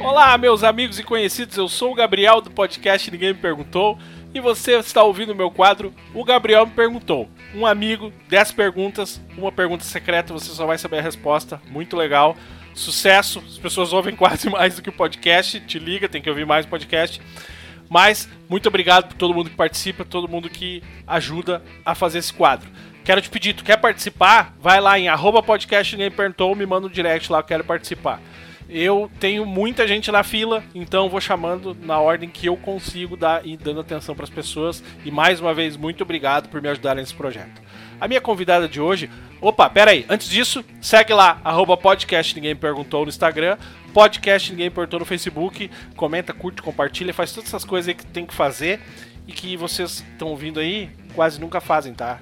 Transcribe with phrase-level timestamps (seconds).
[0.00, 3.98] Olá, meus amigos e conhecidos, eu sou o Gabriel do podcast Ninguém Me Perguntou
[4.34, 7.28] e você está ouvindo o meu quadro O Gabriel Me Perguntou.
[7.54, 11.58] Um amigo, 10 perguntas, uma pergunta secreta, você só vai saber a resposta.
[11.70, 12.36] Muito legal.
[12.74, 15.60] Sucesso, as pessoas ouvem quase mais do que o podcast.
[15.60, 17.22] Te liga, tem que ouvir mais o podcast.
[17.88, 22.32] Mas muito obrigado por todo mundo que participa, todo mundo que ajuda a fazer esse
[22.32, 22.68] quadro.
[23.04, 24.54] Quero te pedir, tu quer participar?
[24.60, 28.20] Vai lá em arroba podcast ninguém perguntou, me manda um direct lá, eu quero participar.
[28.68, 33.46] Eu tenho muita gente na fila, então vou chamando na ordem que eu consigo dar
[33.46, 34.82] e dando atenção para as pessoas.
[35.04, 37.63] E mais uma vez, muito obrigado por me ajudar nesse projeto.
[38.00, 39.10] A minha convidada de hoje.
[39.40, 40.04] Opa, pera aí.
[40.08, 43.58] Antes disso, segue lá, arroba podcast Ninguém Perguntou no Instagram,
[43.92, 45.70] podcast Ninguém Perguntou no Facebook.
[45.96, 48.80] Comenta, curte, compartilha, faz todas essas coisas aí que tem que fazer
[49.26, 52.18] e que vocês estão ouvindo aí quase nunca fazem, tá?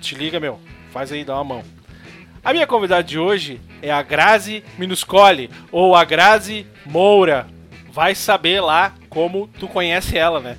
[0.00, 0.58] Te liga, meu.
[0.90, 1.64] Faz aí, dá uma mão.
[2.44, 7.46] A minha convidada de hoje é a Grazi Minuscoli, ou a Grazi Moura.
[7.92, 10.56] Vai saber lá como tu conhece ela, né?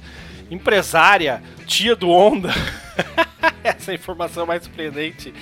[0.49, 2.53] Empresária, tia do Onda.
[3.83, 5.33] Essa informação mais surpreendente.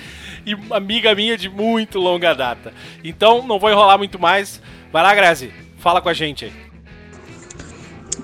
[0.44, 2.74] E amiga minha de muito longa data.
[3.04, 4.60] Então, não vou enrolar muito mais.
[4.92, 5.52] Vai lá, Grazi.
[5.78, 6.52] Fala com a gente aí.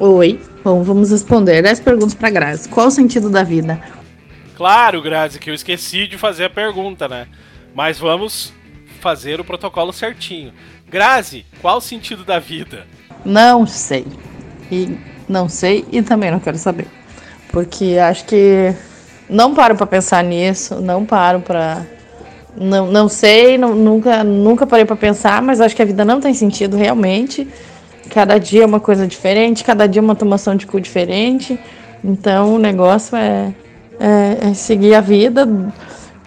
[0.00, 0.40] Oi.
[0.64, 2.68] Bom, vamos responder 10 perguntas para Grazi.
[2.68, 3.80] Qual o sentido da vida?
[4.56, 7.28] Claro, Grazi, que eu esqueci de fazer a pergunta, né?
[7.72, 8.52] Mas vamos
[8.98, 10.52] fazer o protocolo certinho.
[10.88, 12.88] Grazi, qual o sentido da vida?
[13.24, 14.04] Não sei.
[14.68, 16.88] E não sei e também não quero saber.
[17.52, 18.74] Porque acho que
[19.28, 21.82] não paro para pensar nisso, não paro para
[22.56, 26.20] não, não sei, não, nunca nunca parei para pensar, mas acho que a vida não
[26.20, 27.46] tem sentido realmente.
[28.10, 31.58] Cada dia é uma coisa diferente, cada dia é uma tomação de cu diferente.
[32.02, 33.52] Então o negócio é,
[34.00, 35.46] é, é seguir a vida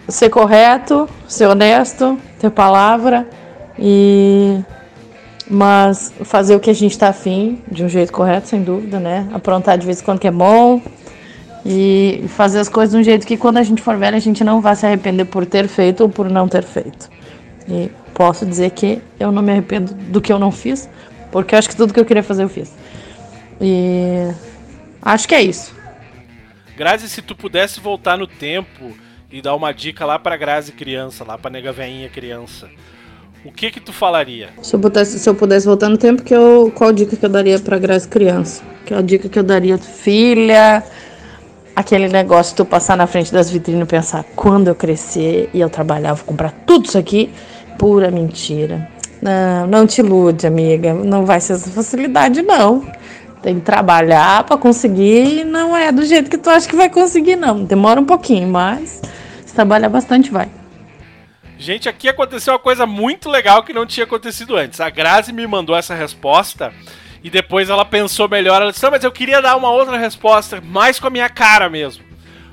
[0.08, 3.26] ser correto, ser honesto, ter palavra
[3.78, 4.60] e
[5.48, 9.28] mas fazer o que a gente está afim de um jeito correto, sem dúvida, né?
[9.34, 10.80] Aprontar de vez em quando que é bom
[11.64, 14.42] e fazer as coisas de um jeito que quando a gente for velho a gente
[14.42, 17.08] não vá se arrepender por ter feito ou por não ter feito.
[17.68, 20.88] E posso dizer que eu não me arrependo do que eu não fiz,
[21.30, 22.74] porque eu acho que tudo que eu queria fazer eu fiz.
[23.60, 24.28] E
[25.00, 25.74] acho que é isso.
[26.76, 28.96] Grazi, se tu pudesse voltar no tempo
[29.30, 32.68] e dar uma dica lá pra Grazi criança, lá pra nega veinha criança,
[33.44, 34.50] o que que tu falaria?
[34.62, 37.30] Se eu, pudesse, se eu pudesse voltar no tempo, que eu, qual dica que eu
[37.30, 38.62] daria pra Grazi criança?
[38.84, 40.82] Que é a dica que eu daria, filha,
[41.74, 45.60] aquele negócio de tu passar na frente das vitrines e pensar, quando eu crescer e
[45.60, 47.32] eu trabalhar, vou comprar tudo isso aqui,
[47.78, 48.88] pura mentira.
[49.20, 52.86] Não, não te ilude, amiga, não vai ser essa facilidade, não.
[53.40, 56.88] Tem que trabalhar para conseguir e não é do jeito que tu acha que vai
[56.88, 57.64] conseguir, não.
[57.64, 59.00] Demora um pouquinho, mas
[59.44, 60.48] se trabalhar bastante, vai.
[61.58, 64.80] Gente, aqui aconteceu uma coisa muito legal que não tinha acontecido antes.
[64.80, 66.72] A Grazi me mandou essa resposta
[67.22, 68.60] e depois ela pensou melhor.
[68.60, 71.68] Ela disse: Não, mas eu queria dar uma outra resposta, mais com a minha cara
[71.68, 72.04] mesmo.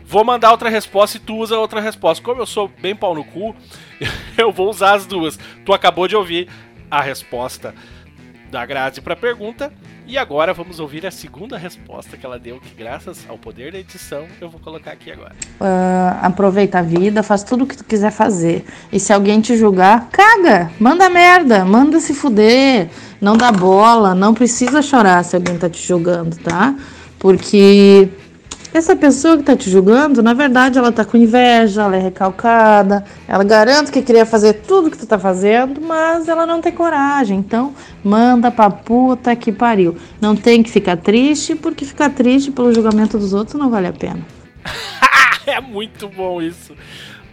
[0.03, 2.24] Vou mandar outra resposta e tu usa outra resposta.
[2.24, 3.56] Como eu sou bem pau no cu,
[4.38, 5.38] eu vou usar as duas.
[5.66, 6.50] Tu acabou de ouvir
[6.90, 7.75] a resposta
[8.50, 9.72] da Grazi para a pergunta
[10.09, 13.78] e agora vamos ouvir a segunda resposta que ela deu, que graças ao poder da
[13.78, 15.36] edição eu vou colocar aqui agora.
[15.62, 18.66] Uh, aproveita a vida, faz tudo o que tu quiser fazer.
[18.92, 22.90] E se alguém te julgar, caga, manda merda, manda se fuder,
[23.22, 26.74] não dá bola, não precisa chorar se alguém tá te julgando, tá?
[27.19, 28.09] Porque
[28.74, 33.03] essa pessoa que tá te julgando, na verdade, ela tá com inveja, ela é recalcada,
[33.28, 37.40] ela garante que queria fazer tudo que tu tá fazendo, mas ela não tem coragem.
[37.40, 39.97] Então, manda pra puta que pariu.
[40.22, 43.94] Não tem que ficar triste, porque ficar triste pelo julgamento dos outros não vale a
[43.94, 44.22] pena.
[45.47, 46.75] é muito bom isso.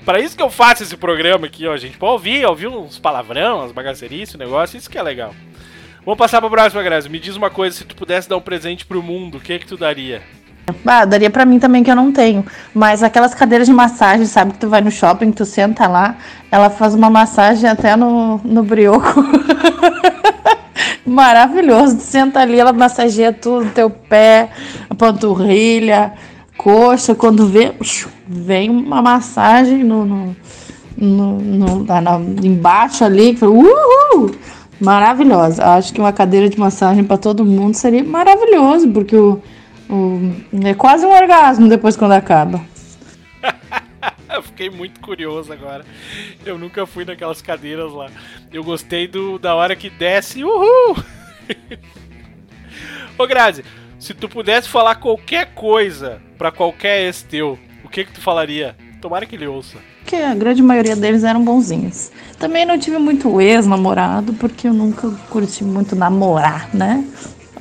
[0.06, 1.98] Para isso que eu faço esse programa aqui, ó, gente.
[1.98, 5.34] Pra ouvir, ouvir uns palavrão, umas bagacerices, o negócio, isso que é legal.
[6.04, 7.08] Vamos passar pra próxima, Grazi.
[7.08, 9.66] Me diz uma coisa, se tu pudesse dar um presente pro mundo, o que que
[9.66, 10.22] tu daria?
[10.84, 12.44] Ah, daria para mim também que eu não tenho.
[12.74, 14.52] Mas aquelas cadeiras de massagem, sabe?
[14.52, 16.16] Que tu vai no shopping, tu senta lá,
[16.50, 19.24] ela faz uma massagem até no, no brioco.
[21.06, 21.98] Maravilhoso.
[21.98, 24.50] Tu senta ali, ela massageia tudo, teu pé,
[24.90, 26.12] a panturrilha,
[26.58, 27.14] coxa.
[27.14, 27.72] Quando vê,
[28.26, 30.36] vem uma massagem no, no,
[30.98, 33.38] no, no na, embaixo ali.
[33.40, 34.34] Uhul!
[34.80, 35.64] Maravilhosa.
[35.64, 39.40] Acho que uma cadeira de massagem para todo mundo seria maravilhoso, porque o
[40.64, 42.60] é quase um orgasmo depois quando acaba.
[44.34, 45.84] eu fiquei muito curioso agora.
[46.44, 48.08] Eu nunca fui naquelas cadeiras lá.
[48.52, 50.44] Eu gostei do da hora que desce.
[50.44, 50.96] Uhul!
[53.18, 53.64] Ô Grazi,
[53.98, 58.76] se tu pudesse falar qualquer coisa para qualquer ex teu, o que que tu falaria?
[59.00, 59.78] Tomara que ele ouça.
[60.00, 62.12] Porque a grande maioria deles eram bonzinhos.
[62.38, 67.04] Também não tive muito ex-namorado, porque eu nunca curti muito namorar, né?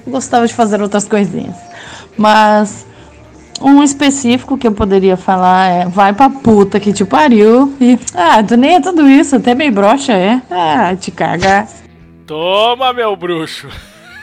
[0.05, 1.55] Eu gostava de fazer outras coisinhas.
[2.17, 2.85] Mas
[3.61, 7.75] um específico que eu poderia falar é vai pra puta que te pariu.
[7.79, 10.41] E, ah, tu nem é tudo isso, até meio broxa é.
[10.49, 11.67] Ah, te caga.
[12.25, 13.69] Toma, meu bruxo.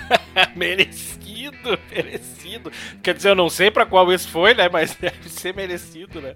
[0.56, 2.70] merecido, merecido.
[3.02, 4.68] Quer dizer, eu não sei pra qual esse foi, né?
[4.70, 6.34] Mas deve ser merecido, né?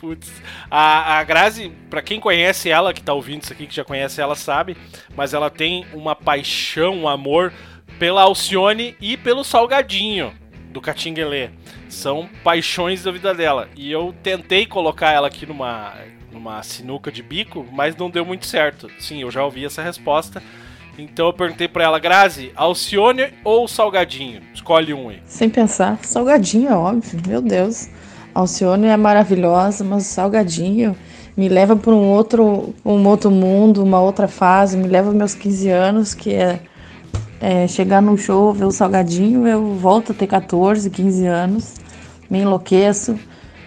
[0.00, 0.30] Putz.
[0.70, 4.20] A, a Grazi, pra quem conhece ela, que tá ouvindo isso aqui, que já conhece
[4.20, 4.76] ela, sabe.
[5.16, 7.52] Mas ela tem uma paixão, um amor
[7.98, 10.32] pela Alcione e pelo Salgadinho
[10.70, 11.50] do Catinguelê.
[11.88, 13.68] São paixões da vida dela.
[13.76, 15.94] E eu tentei colocar ela aqui numa,
[16.32, 18.88] numa sinuca de bico, mas não deu muito certo.
[18.98, 20.42] Sim, eu já ouvi essa resposta.
[20.98, 24.42] Então eu perguntei para ela, Grazi, Alcione ou Salgadinho?
[24.52, 25.20] Escolhe um aí.
[25.24, 27.88] Sem pensar, Salgadinho é óbvio, meu Deus.
[28.34, 30.96] Alcione é maravilhosa, mas Salgadinho
[31.36, 35.68] me leva para um outro, um outro mundo, uma outra fase, me leva meus 15
[35.70, 36.60] anos, que é,
[37.40, 41.74] é chegar no show, ver o Salgadinho, eu volto a ter 14, 15 anos,
[42.28, 43.18] me enlouqueço,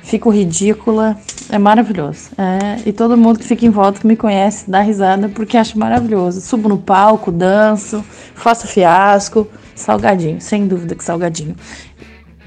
[0.03, 1.17] fico ridícula,
[1.49, 2.29] é maravilhoso.
[2.37, 5.77] É, e todo mundo que fica em volta, que me conhece, dá risada porque acha
[5.77, 6.39] maravilhoso.
[6.41, 8.03] Subo no palco, danço,
[8.35, 11.55] faço fiasco, salgadinho, sem dúvida que salgadinho.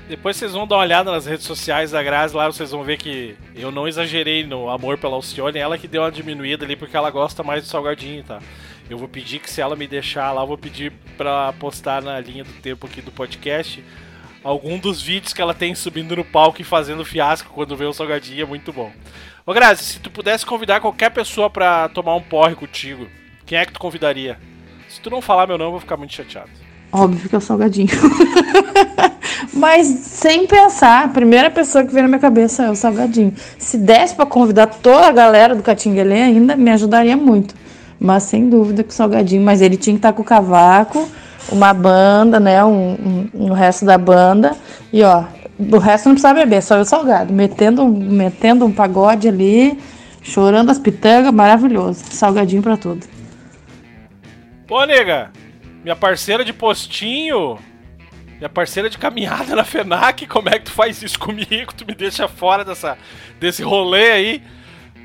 [0.09, 2.97] Depois vocês vão dar uma olhada nas redes sociais da Grazi, lá vocês vão ver
[2.97, 6.97] que eu não exagerei no amor pela Alcione, ela que deu uma diminuída ali porque
[6.97, 8.39] ela gosta mais do salgadinho, tá?
[8.89, 12.21] Eu vou pedir que se ela me deixar lá, eu vou pedir pra postar na
[12.21, 13.83] linha do tempo aqui do podcast
[14.47, 17.93] algum dos vídeos que ela tem subindo no palco e fazendo fiasco quando vê o
[17.93, 18.93] salgadinho, é muito bom.
[19.45, 23.09] Ô Grazi, se tu pudesse convidar qualquer pessoa pra tomar um porre contigo,
[23.45, 24.39] quem é que tu convidaria?
[24.89, 26.51] Se tu não falar meu nome, eu vou ficar muito chateado.
[26.93, 27.89] Óbvio que é o salgadinho.
[29.53, 33.35] Mas sem pensar, a primeira pessoa que vem na minha cabeça é o salgadinho.
[33.59, 37.55] Se desse pra convidar toda a galera do Catinguelê ainda, me ajudaria muito.
[37.99, 39.43] Mas sem dúvida que o salgadinho.
[39.43, 41.09] Mas ele tinha que estar com o cavaco,
[41.51, 42.65] uma banda, né?
[42.65, 44.57] Um, um, um resto da banda.
[44.93, 45.25] E ó,
[45.59, 47.33] do resto não precisa beber, só o salgado.
[47.33, 49.79] Metendo, metendo um pagode ali,
[50.23, 52.05] chorando as pitangas, maravilhoso.
[52.11, 53.07] Salgadinho pra tudo.
[54.67, 55.31] Pô, nega,
[55.83, 57.57] minha parceira de postinho,
[58.37, 61.73] minha parceira de caminhada na FENAC, como é que tu faz isso comigo?
[61.77, 62.99] Tu me deixa fora dessa,
[63.39, 64.43] desse rolê aí.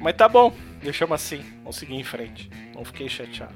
[0.02, 0.52] Mas tá bom,
[0.82, 2.50] deixamos assim, vamos seguir em frente.
[2.76, 3.54] Não fiquei chateado.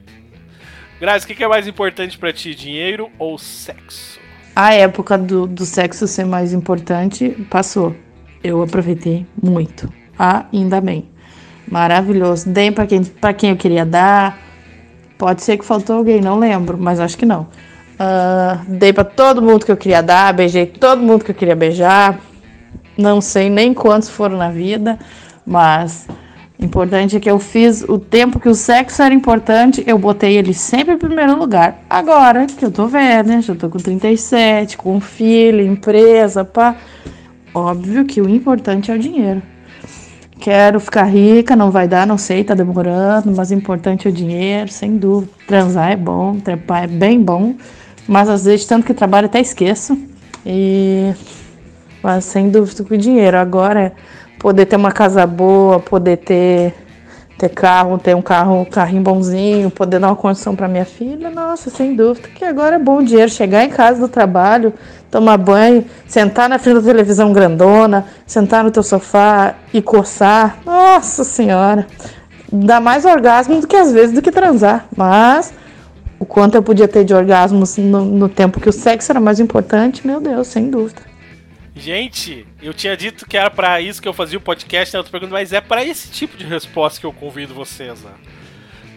[0.99, 4.19] Grazi, o que, que é mais importante para ti, dinheiro ou sexo?
[4.55, 7.93] A época do, do sexo ser mais importante passou.
[8.41, 9.91] Eu aproveitei muito.
[10.17, 11.09] Ainda bem.
[11.67, 12.49] Maravilhoso.
[12.49, 14.39] Dei para quem, pra quem eu queria dar.
[15.17, 17.43] Pode ser que faltou alguém, não lembro, mas acho que não.
[17.95, 21.55] Uh, dei para todo mundo que eu queria dar, beijei todo mundo que eu queria
[21.55, 22.19] beijar.
[22.97, 24.97] Não sei nem quantos foram na vida,
[25.45, 26.07] mas
[26.57, 30.53] Importante é que eu fiz o tempo que o sexo era importante, eu botei ele
[30.53, 31.83] sempre em primeiro lugar.
[31.89, 36.75] Agora que eu tô velha, já tô com 37, com filho, empresa, pá.
[37.53, 39.41] Óbvio que o importante é o dinheiro.
[40.39, 44.13] Quero ficar rica, não vai dar, não sei, tá demorando, mas o importante é o
[44.13, 45.31] dinheiro, sem dúvida.
[45.47, 47.55] Transar é bom, trepar é bem bom,
[48.07, 49.97] mas às vezes tanto que trabalho até esqueço.
[50.45, 51.13] E
[52.03, 53.37] mas sem dúvida com o dinheiro.
[53.37, 53.91] Agora
[54.45, 56.71] poder ter uma casa boa, poder ter
[57.35, 61.31] ter carro, ter um carro, um carrinho bonzinho, poder dar uma condição para minha filha,
[61.31, 64.71] nossa, sem dúvida, que agora é bom dinheiro chegar em casa do trabalho,
[65.09, 70.59] tomar banho, sentar na frente da televisão grandona, sentar no teu sofá e coçar.
[70.63, 71.87] Nossa senhora.
[72.53, 75.51] Dá mais orgasmo do que às vezes do que transar, mas
[76.19, 79.39] o quanto eu podia ter de orgasmos no, no tempo que o sexo era mais
[79.39, 81.14] importante, meu Deus, sem dúvida.
[81.75, 85.11] Gente, eu tinha dito que era para isso que eu fazia o podcast na outra
[85.11, 88.01] pergunta, mas é para esse tipo de resposta que eu convido vocês.
[88.01, 88.11] Né?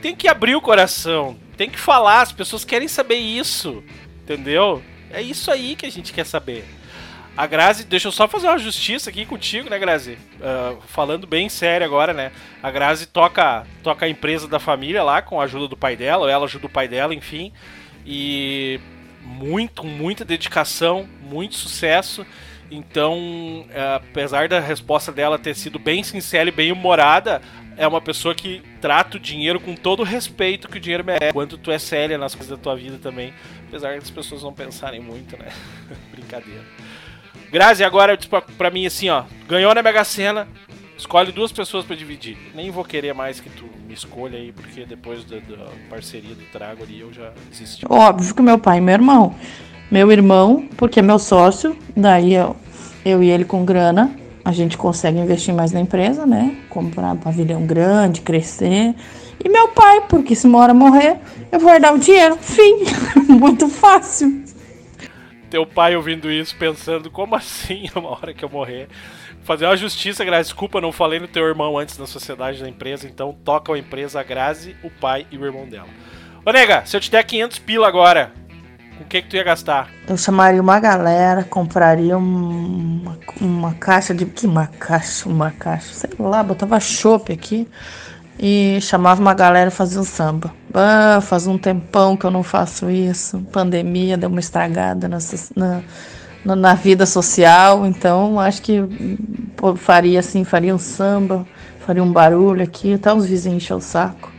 [0.00, 3.82] Tem que abrir o coração, tem que falar, as pessoas querem saber isso,
[4.22, 4.80] entendeu?
[5.10, 6.64] É isso aí que a gente quer saber.
[7.36, 10.18] A Grazi, deixa eu só fazer uma justiça aqui contigo, né, Grazi?
[10.40, 12.30] Uh, falando bem sério agora, né?
[12.62, 16.24] A Grazi toca, toca a empresa da família lá com a ajuda do pai dela,
[16.24, 17.52] ou ela ajuda o pai dela, enfim.
[18.04, 18.80] E
[19.22, 22.26] muito, muita dedicação, muito sucesso.
[22.70, 27.40] Então, é, apesar da resposta dela ter sido bem sincera e bem humorada,
[27.76, 31.32] é uma pessoa que trata o dinheiro com todo o respeito que o dinheiro merece.
[31.32, 33.32] Quando tu é séria nas coisas da tua vida também.
[33.68, 35.48] Apesar das pessoas não pensarem muito, né?
[36.10, 36.64] Brincadeira.
[37.50, 39.24] Grazi, agora, tipo, pra mim, assim, ó.
[39.46, 40.46] Ganhou na Mega Sena,
[40.98, 42.36] escolhe duas pessoas para dividir.
[42.54, 46.44] Nem vou querer mais que tu me escolha aí, porque depois da, da parceria do
[46.52, 47.86] trago ali eu já desisti.
[47.88, 49.34] Óbvio que meu pai e meu irmão.
[49.90, 52.54] Meu irmão, porque é meu sócio, daí eu,
[53.04, 54.10] eu e ele com grana.
[54.44, 56.56] a gente consegue investir mais na empresa, né?
[56.68, 58.94] Comprar pavilhão grande, crescer.
[59.42, 61.18] E meu pai, porque se uma hora morrer,
[61.50, 62.36] eu vou herdar o dinheiro.
[62.36, 62.84] Fim.
[63.28, 64.42] Muito fácil.
[65.48, 68.88] Teu pai ouvindo isso, pensando, como assim, uma hora que eu morrer?
[69.44, 70.50] Fazer uma justiça, Grazi.
[70.50, 74.20] Desculpa, não falei no teu irmão antes na sociedade da empresa, então toca a empresa,
[74.20, 75.88] a Grazi, o pai e o irmão dela.
[76.44, 78.32] Ô, nega, se eu te der 500 pila agora,
[79.00, 79.88] o que que tu ia gastar?
[80.06, 84.26] Eu chamaria uma galera, compraria uma, uma caixa de.
[84.26, 85.28] Que uma caixa?
[85.28, 87.68] Uma caixa, sei lá, botava chopp aqui
[88.38, 90.52] e chamava uma galera fazia um samba.
[90.72, 93.40] Ah, faz um tempão que eu não faço isso.
[93.52, 95.18] Pandemia deu uma estragada na,
[96.44, 98.80] na, na vida social, então acho que
[99.56, 101.44] pô, faria assim, faria um samba,
[101.84, 104.37] faria um barulho aqui, até os vizinhos encher o saco.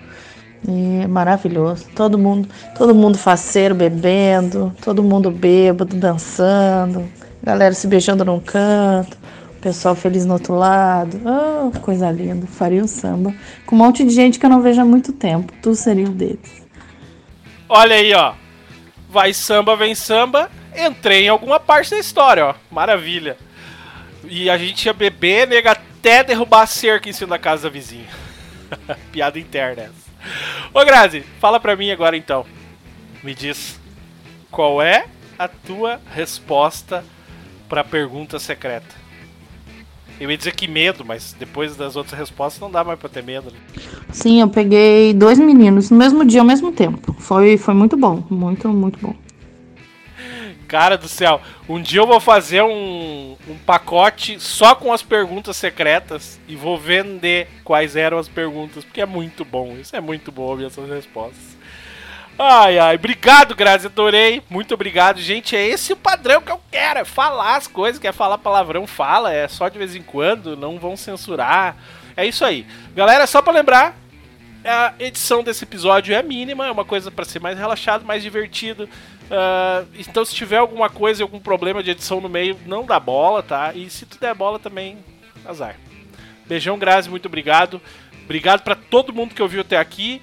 [0.68, 1.86] E maravilhoso.
[1.96, 7.10] Todo mundo, todo mundo faceiro bebendo, todo mundo bêbado dançando,
[7.42, 9.18] galera se beijando num canto,
[9.62, 11.20] pessoal feliz no outro lado.
[11.26, 12.46] Oh, coisa linda.
[12.48, 13.34] Faria um samba
[13.66, 15.54] com um monte de gente que eu não vejo há muito tempo.
[15.62, 16.68] Tu seria um deles.
[17.68, 18.34] Olha aí, ó.
[19.10, 20.50] Vai samba, vem samba.
[20.76, 22.56] Entrei em alguma parte da história, ó.
[22.70, 23.38] Maravilha.
[24.28, 27.70] E a gente ia beber, nega, até derrubar a cerca em cima da casa da
[27.70, 28.08] vizinha.
[29.12, 30.09] Piada interna essa.
[30.74, 32.46] Ô Grazi, fala pra mim agora então.
[33.24, 33.80] Me diz,
[34.50, 35.06] qual é
[35.38, 37.04] a tua resposta
[37.68, 39.00] pra pergunta secreta?
[40.20, 43.24] Eu ia dizer que medo, mas depois das outras respostas não dá mais pra ter
[43.24, 43.52] medo.
[43.52, 43.58] Né?
[44.12, 47.16] Sim, eu peguei dois meninos no mesmo dia, ao mesmo tempo.
[47.20, 49.16] Foi, foi muito bom, muito, muito bom.
[50.70, 55.58] Cara do céu, um dia eu vou fazer um, um pacote só com as perguntas
[55.58, 59.76] secretas e vou vender quais eram as perguntas, porque é muito bom.
[59.82, 61.58] Isso é muito bom ouvir essas respostas.
[62.38, 64.44] Ai, ai, obrigado, Grazi, adorei.
[64.48, 65.56] Muito obrigado, gente.
[65.56, 69.34] É esse o padrão que eu quero, é falar as coisas, quer falar palavrão, fala,
[69.34, 71.76] é só de vez em quando, não vão censurar.
[72.16, 72.68] É isso aí.
[72.96, 73.98] Galera, só para lembrar,
[74.66, 78.84] a edição desse episódio é mínima, é uma coisa para ser mais relaxado, mais divertido.
[78.86, 83.44] Uh, então, se tiver alguma coisa, algum problema de edição no meio, não dá bola,
[83.44, 83.74] tá?
[83.74, 84.98] E se tu der bola também,
[85.46, 85.76] azar.
[86.46, 87.80] Beijão, Grazi, muito obrigado.
[88.26, 90.22] Obrigado para todo mundo que ouviu até aqui.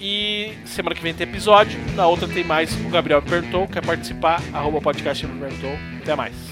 [0.00, 1.78] E semana que vem tem episódio.
[1.94, 2.74] Na outra tem mais.
[2.74, 3.68] O Gabriel perguntou.
[3.68, 4.42] Quer participar?
[4.52, 5.32] Arroba podcast me.
[6.02, 6.51] Até mais.